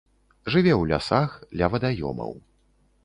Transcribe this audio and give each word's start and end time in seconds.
Жыве 0.53 0.71
ў 0.77 0.83
лясах, 0.93 1.37
ля 1.61 1.71
вадаёмаў. 1.75 2.31